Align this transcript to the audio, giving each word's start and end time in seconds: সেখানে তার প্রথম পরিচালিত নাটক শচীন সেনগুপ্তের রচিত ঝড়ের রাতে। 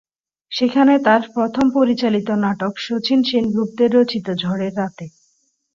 সেখানে 0.51 0.93
তার 1.05 1.21
প্রথম 1.35 1.65
পরিচালিত 1.73 2.29
নাটক 2.43 2.73
শচীন 2.79 3.19
সেনগুপ্তের 3.23 3.89
রচিত 3.95 4.27
ঝড়ের 4.41 4.73
রাতে। 4.77 5.05